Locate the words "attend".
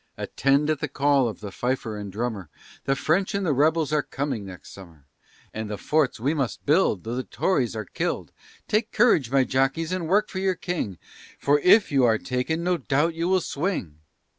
0.17-0.71